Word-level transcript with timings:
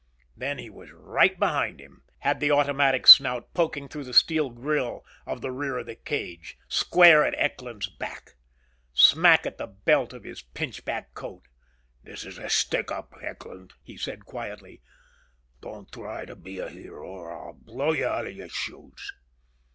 Then 0.35 0.57
he 0.57 0.67
was 0.71 0.89
right 0.91 1.37
behind 1.37 1.79
him. 1.79 2.01
Had 2.21 2.39
the 2.39 2.49
automatic 2.49 3.05
snout 3.05 3.53
poking 3.53 3.87
through 3.87 4.05
the 4.05 4.15
steel 4.15 4.49
grille 4.49 5.05
of 5.27 5.41
the 5.41 5.51
rear 5.51 5.77
of 5.77 5.85
the 5.85 5.93
cage. 5.95 6.57
Square 6.67 7.25
at 7.25 7.35
Eckland's 7.37 7.87
back. 7.87 8.33
Smack 8.93 9.45
at 9.45 9.59
the 9.59 9.67
belt 9.67 10.11
of 10.11 10.23
his 10.23 10.41
pinchback 10.41 11.13
coat. 11.13 11.43
"This 12.01 12.25
is 12.25 12.39
a 12.39 12.49
stick 12.49 12.91
up, 12.91 13.11
Eckland," 13.21 13.73
he 13.83 13.95
said 13.95 14.25
quietly. 14.25 14.81
"Don't 15.61 15.91
try 15.91 16.25
to 16.25 16.35
be 16.35 16.57
a 16.57 16.67
hero 16.67 17.07
or 17.07 17.31
I'll 17.31 17.53
blow 17.53 17.91
you 17.91 18.07
outa 18.07 18.33
your 18.33 18.49
shoes!" 18.49 19.11